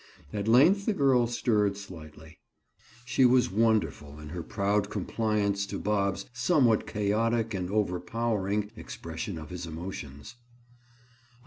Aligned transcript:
At 0.33 0.47
length 0.47 0.87
the 0.87 0.95
girl 0.95 1.27
stirred 1.27 1.77
slightly. 1.77 2.39
She 3.05 3.23
was 3.23 3.51
wonderful 3.51 4.19
in 4.19 4.29
her 4.29 4.41
proud 4.41 4.89
compliance 4.89 5.67
to 5.67 5.77
Bob's 5.77 6.25
somewhat 6.33 6.87
chaotic 6.87 7.53
and 7.53 7.69
over 7.69 7.99
powering 7.99 8.71
expression 8.75 9.37
of 9.37 9.51
his 9.51 9.67
emotions. 9.67 10.37